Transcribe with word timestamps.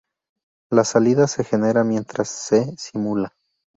La 0.71 0.83
salida 0.83 1.27
se 1.27 1.43
genera 1.43 1.83
mientras 1.83 2.27
se 2.27 2.75
simula. 2.75 3.35